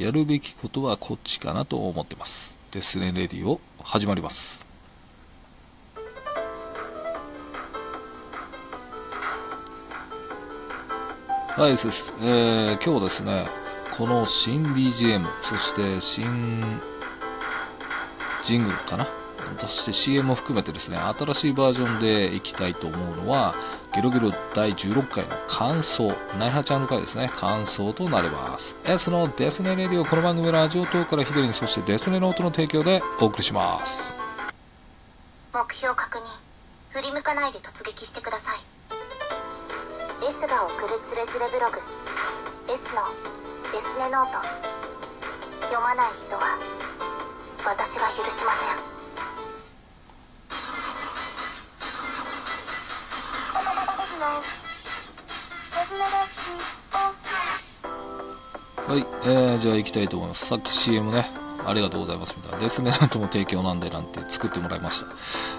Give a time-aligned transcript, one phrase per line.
[0.00, 2.58] やるべきことはこっちかなと思ってます。
[2.70, 4.66] デスネレディオ始まります。
[11.54, 12.14] はい、です。
[12.22, 13.46] えー、今日ですね、
[13.94, 16.80] この新 BGM、そして新
[18.42, 19.06] ジングルかな
[19.58, 23.54] そして CM も含めてですね、新しいバージョンでいきたいと思うのは、
[23.94, 28.76] ゲロゲロ第16回の感想、ナイハちゃんの回ですね、感想となります。
[28.84, 34.16] S のデスネレディオ、この番組は Radiotalk からヒデリン、そしてデスネノートの提供でお送りします。
[35.52, 36.22] 目標確認
[36.90, 38.58] 振り向かないで突撃してください。
[40.28, 41.78] S が送るつれづれブログ。
[42.68, 43.02] S の
[43.72, 44.38] デスネノート。
[45.70, 46.58] 読まない人は
[47.64, 48.89] 私は許しません。
[54.20, 54.34] は
[58.94, 60.44] い、えー、じゃあ行きたいと思います。
[60.44, 61.24] さっき CM ね、
[61.64, 62.58] ありがとうございますみたいな。
[62.58, 65.06] デスネノートも提供なんでなんて作ってもらいました。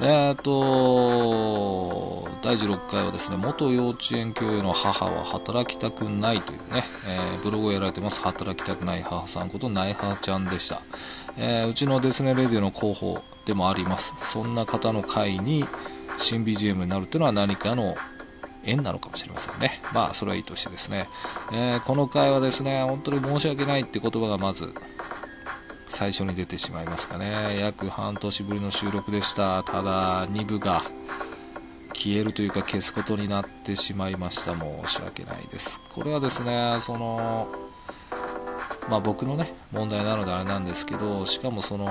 [0.00, 10.80] えーと、第16回はですね、元幼稚園教諭の母は働きたくないというね、えーブログをやられてます、働きたくない母さんこと、ナイハちゃんでした。
[11.36, 14.14] えーうちのデスネレディオの広報でもあります。
[14.20, 15.66] そんな方の会に
[16.18, 17.96] 新 BGM になるというのは何かの
[18.66, 19.80] 縁なのかもしれませんね。
[19.92, 21.08] まあ、それはいいとしてですね。
[21.52, 24.72] えーこの回はですね、本当に申し訳ないって言葉がまず、
[25.88, 27.58] 最初に出てしまいますかね。
[27.60, 29.62] 約半年ぶりの収録でした。
[29.62, 30.82] ただ、2部が
[31.94, 34.54] 消えるというか消すことになってしまいました。
[34.54, 35.80] 申し訳ないです。
[35.94, 37.48] これはですね、その、
[38.88, 41.86] まあ僕のね、問題なのであれなんですけど、しかもその、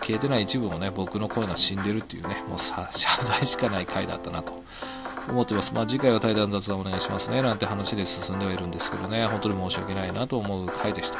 [0.00, 2.88] 消えてない一部もね、僕の声が死んでるっていうね、もう謝
[3.20, 4.62] 罪しかない回だったなと
[5.28, 5.72] 思ってます。
[5.74, 11.18] まあ次回は対談雑談お願いしますね、なんて話で進んではいるんですけどね、本当に申し訳ないなと思う回でした。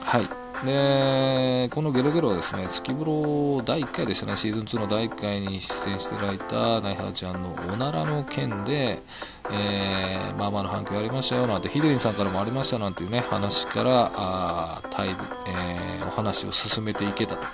[0.00, 0.28] はい。
[0.64, 9.02] で、このゲロゲロはですね、月風呂第1回でしたね、シーズン2の第1回に出演していただいたナイハーちゃんのおならの件で、
[9.50, 15.16] えーまあまあの反響ありましたよなんて、ヒデリンさんからもありましたなんていうね、話から、あタイム
[15.48, 17.46] えーお話を進めていけたと。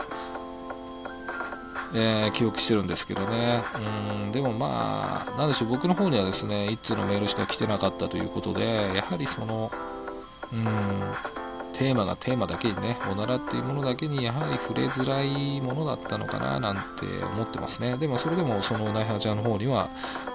[1.94, 3.62] えー記憶してるんですけどね、
[4.22, 9.71] うんでもまあ、なんでしょう、僕の方にはですね、一通のメールしか来てなかったということで、やはりその、
[10.53, 10.66] うん、
[11.72, 17.97] テーマがテーマだけにね、おならっていうものだけにやはり触れづらいものだったのかななんて思ってますね。
[17.97, 19.88] でもそれでもそのナイハーちゃんの方には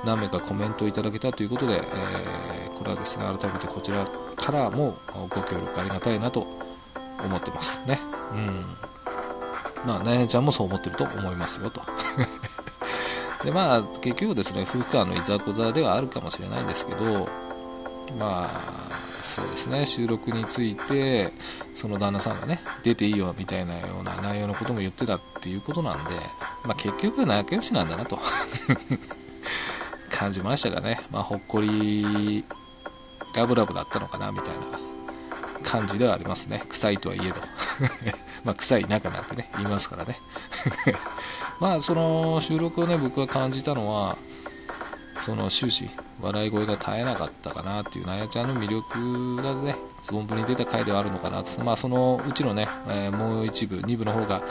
[0.05, 4.05] 何名かコメントをいただけたということで、えーこれはですね、改めてこちら
[4.35, 4.97] からも
[5.29, 6.47] ご協力ありがたいなと
[7.23, 7.99] 思ってますね。
[8.33, 8.65] うん。
[9.85, 11.81] まあ、ナイハーちゃんもそう思ってると思いますよと。
[13.43, 17.27] で、まあ、結局ですね、夫婦間のいざこざではあるかもしれないんですけど、
[18.17, 18.93] まあ、
[19.23, 21.33] そうですね、収録について、
[21.75, 26.11] その旦那さんがね、出ていいよみたいなような内容のことも言ってたっていうことなんで、
[26.63, 28.19] まあ結局は仲良しなんだなと。
[30.11, 32.45] 感じましたがね、まあほっこり、
[33.33, 34.92] ラブラブだったのかなみたいな。
[35.63, 36.63] 感じではありますね。
[36.69, 37.35] 臭いとはいえど。
[38.43, 40.19] まあ臭い仲なんてね、言いますからね。
[41.59, 44.17] まあその収録をね、僕が感じたのは、
[45.19, 45.89] その終始
[46.21, 54.41] 笑い声が絶えなかったかなっていうなやちゃんの魅力がね存分に出た回ではあるのかなとまあそのうちのね、えーもう一部2部の方が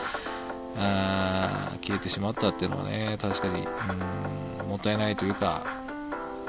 [0.76, 3.66] あ消えてしまったっていうのはね確かに
[4.62, 5.81] うんもったいないというか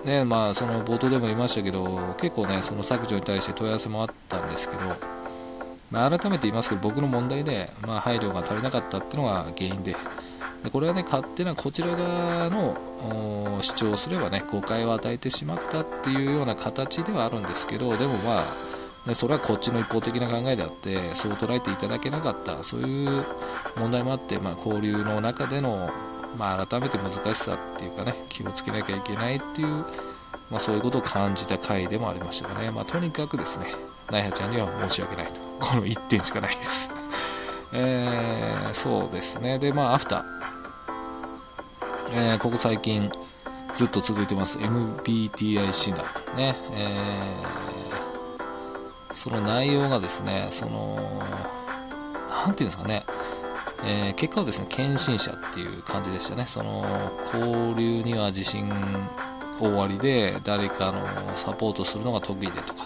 [0.06, 4.82] ねまあその冒頭でも言いましたけど結構ねその削除に対して問い合わせもあったんですけど
[5.94, 9.96] まあ、改めて言いますけど僕の問題で、まあ、配慮が足りなかったっていうのが原因で
[10.64, 23.26] でこれはね勝手なこちら側の主張をすればね誤解を与えてしまったっていうような形ではあるんですけどでもまあ、ね、それはこっちの一方的な考えであってそう捉えていただけなかったそういう
[23.78, 25.92] 問題もあって、まあ、交流の中での、
[26.38, 29.86] まあ、改めて難しさっていうかね気をつけなきゃいけないっていう、
[30.50, 33.68] まあ、そういうことを感じた回でもありましたがね、まあ、とにかくですね
[34.12, 35.42] ナイハちゃんには申し訳ないと。
[35.60, 36.92] この1点しかないです。
[37.72, 39.58] えー、そうですね。
[39.60, 40.24] でまあアフター。
[42.12, 43.10] えーここ最近
[43.74, 44.60] ずっと続いてます。
[44.60, 46.06] MBTI 診断。
[46.36, 47.74] ね、えー
[49.14, 50.96] その内容がですねその
[52.30, 53.06] なんていうんですかね、
[53.86, 56.46] えー結果はですね献身者っていう感じでしたね。
[56.48, 56.86] その
[57.34, 58.72] 交流には自信
[59.60, 62.86] 大ありで誰かのサポートするのが得意でとか。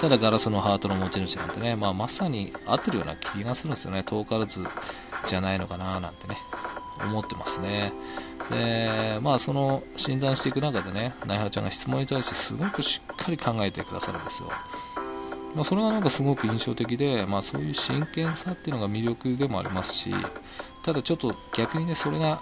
[0.00, 4.02] ただガラスのハートの持ち主なんてね、まあ、まさに合ってるような気がするんですよね。
[4.02, 4.64] 遠からず
[5.26, 6.38] じゃないのかななんてね
[7.04, 7.92] 思ってますね。
[8.50, 14.48] でまあその診断していく中でね内ハちゃんが質問に対してすごくしっかり考えてくださるんですよ。
[15.54, 20.10] まあ、それがなんかすごく印象的で、まあ、そういう真剣さっていうのが魅力でもありますし
[20.82, 22.40] ただちょっと逆にねそれが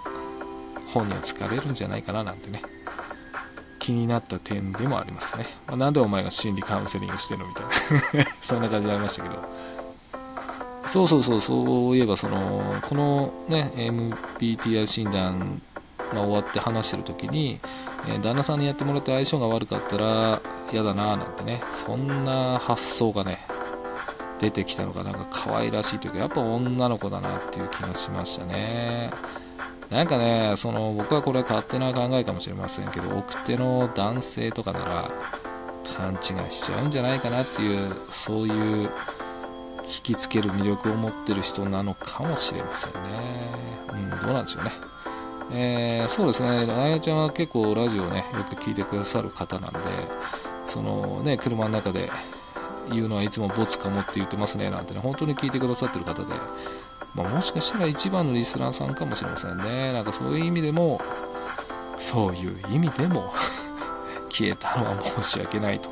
[0.93, 2.61] 本には疲れるんじゃないかななんてね
[3.79, 7.65] 気になった点でもありますね、まあ、なんでお前が心理カウンセリングしてんのみたい
[8.23, 8.31] な。
[8.41, 9.35] そんな感じになりましたけど。
[10.85, 15.61] そうそうそうそういえばそのこのね MBTI 診断
[16.13, 17.59] が終わって話してる時に、
[18.07, 20.41] えー、旦那さんにやってもらって相性が悪かったら
[20.71, 23.39] 嫌だななんてねそんな発想がね
[24.39, 29.11] 出てきたのがなんか可愛らしいというかやっぱ女の子だなっていう気がしましたね
[29.89, 35.11] なんかねその僕はこれは勝手な考えかもしれませんけど奥手の男性とかなら
[35.97, 38.91] 勘違いしちゃうんじゃないかなっていうそういう
[39.89, 42.99] 引きつける魅力を持ってる人なのかもしれませんね。
[43.91, 44.71] うん、どうなんでしょうね。
[45.51, 49.79] えー、そうですね、あやちゃんは結構ラジオね、よく聞いてくださる方なんで、
[50.65, 52.09] そのね、車の中で
[52.91, 56.33] 言うのはいつもボツかもって言ってますねなんてね、本当に聞いてくださってる方で、
[57.15, 59.93] まあ、もしかしたら一番のリスナーさんかもしれませんね。
[59.93, 61.01] なんかそういう意味でも、
[61.97, 63.33] そういう意味でも
[64.29, 65.89] 消えたのは申し訳ないと。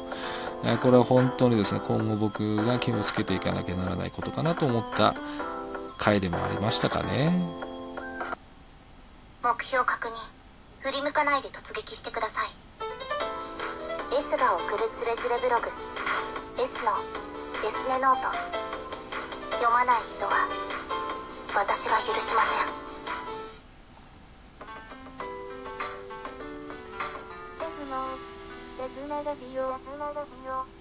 [0.82, 5.16] これは本当にですね、今後僕が気をつけていかなきゃならないことかなと思った
[5.98, 7.67] 回でもありましたかね。
[9.48, 10.12] 目標確認。
[10.82, 12.50] 振り向かないで突撃してください。
[14.20, 15.70] S が送るつれづれブログ。
[16.62, 16.92] S の
[17.64, 18.28] デスネノート。
[19.56, 20.50] 読まない人は
[21.56, 22.76] 私が許しません。
[27.72, 28.04] S の
[28.84, 30.77] デスネレディオ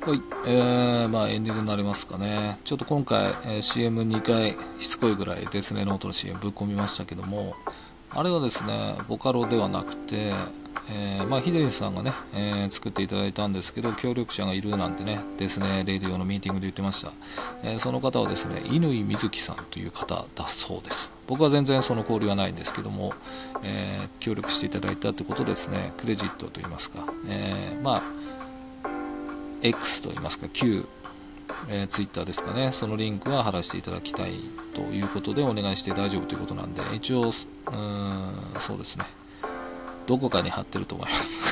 [0.00, 2.58] はい、えー、まあエンディングになりますかね。
[2.64, 7.54] ちょっと今回、えー、CM2 回しつこいぐらいですね、ノートの CM ぶっ込みましたけども、
[8.10, 10.32] あれはですね、ボカロではなくて、
[10.90, 17.12] えー、まあ、ヒデリさんがね、えー、作っていただいたんですけど、協力者がいるなんてね、ですね、レディオのミーティングで言ってました。
[17.62, 21.12] えー、その方はですね、乾瑞希さんという方だそうです。
[21.26, 23.12] 僕は全然その交流はないんですけども、
[23.62, 28.02] え協力していただいたってことですね、クレジットといいますか、えまあ、
[29.62, 30.86] X といいますか、旧
[31.68, 34.32] えー、ツイッターですかね、そのリンクは貼らせていただきたい
[34.74, 39.04] ということでお願いして大丈夫ということなんで、一応、うーん、そうですね、
[40.06, 41.42] どこかに貼ってると思います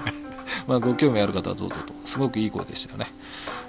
[0.66, 1.92] まあ、ご興味ある方はどうぞと。
[2.06, 3.12] すごくいい声でしたよね。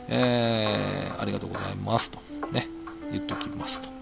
[0.08, 2.20] えー、ありがとうございますと。
[2.52, 2.70] ね、
[3.12, 3.95] 言っておきますと。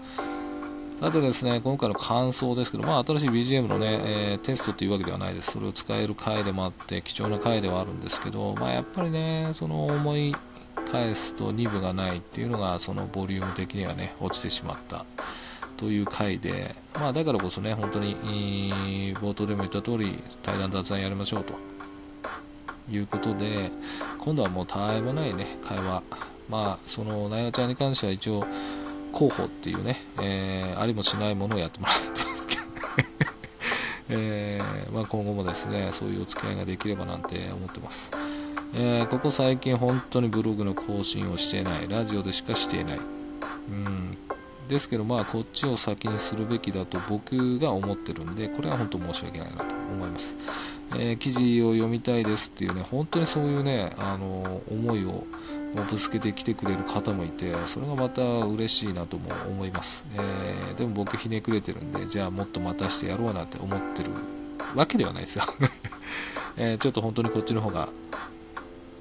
[1.00, 5.50] さてですね、今回の感想ですけど、まあ、新しい BGM のね、えー、テストというわけではないです。
[5.50, 10.36] それを使える回でもあって、貴重な回ではあるんですけど、まあ、やっぱりね、その思い
[10.92, 15.04] 返すと2部がないっていうのが、そのボリューム的にはね、落ちてしまった。
[15.76, 21.54] という回で、まあ、だからこそね、本当に冒頭でも言った通り、対談雑談やりましょうと
[22.88, 23.72] いうことで、
[24.20, 26.04] 今度はもうたわいもないね、会話。
[26.48, 28.46] まあ、その、なやちゃんに関しては一応、
[29.14, 32.62] 候補っていうね、えー、ありもしないものをやってもらってますけど
[34.10, 38.12] えー、まあ、今後もですね、そういうお付き合いができればなんて思ってます。
[38.74, 42.98] えー、ここ最近本当にブログの更新をしていない、ラジオでしかしていない。
[42.98, 44.18] うん
[44.68, 50.36] ですけど、まあ、こっちを先にするべきだと僕が思ってるんで、これは本当申し訳ないなと思います。
[50.96, 55.24] えー、記事を読みたいですっていうね、本当にそういうね、あの思いを
[55.82, 60.06] ぶつけてきてくれる方もいて、それがまた嬉しいなとも思います。
[60.14, 64.10] えー、でも僕ひねくれてるんで、じゃあもっと待たしてやろうなって思ってる
[64.74, 65.44] わけではないですよ。
[66.56, 67.88] えー、ちょっと本当にこっちの方が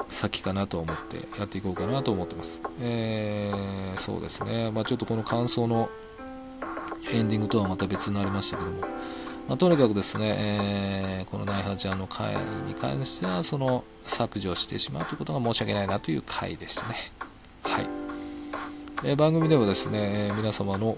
[0.09, 2.61] 先かなと思ってやっていこうかなと思ってます。
[2.79, 5.89] えー、そうですね、まあ、ちょっとこの感想の
[7.11, 8.81] エンディングとはまた別になりましたけども、
[9.47, 12.35] まあ、とにかくですね、えー、このナイハちゃんの回
[12.65, 16.95] に関しては、その削除してしまうということが申し訳ないなという回でしたね。
[17.63, 17.87] はい。
[19.03, 20.97] えー、番組ではですね、皆様の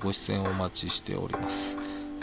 [0.00, 1.76] ご出演をお待ちしております。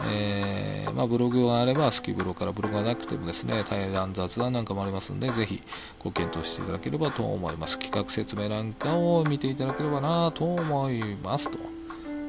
[0.06, 5.62] えー、まあ、ブログがあれば、スキブロからブログがなくてもですね、対談、雑談なんかもありますんで、ぜひ
[6.00, 7.78] ご検討していただければと思います。
[7.80, 11.60] 企画説明なんかを見ていただければなと思いますと。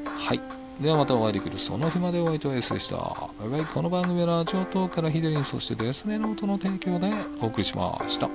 [0.05, 0.41] はい。
[0.81, 2.95] ではまたお会いできるその日までお相手は S でした。
[2.97, 3.65] バイバイ。
[3.65, 8.27] この番組はラジオ等からヒデリン、そしてデスネノートの提供でお送りしました。